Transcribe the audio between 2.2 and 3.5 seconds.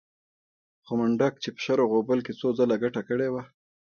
کې څو ځله ګټه کړې وه.